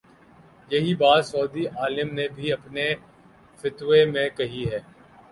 [0.71, 2.85] یہی بات سعودی عالم نے بھی اپنے
[3.59, 4.79] فتوے میں کہی ہے۔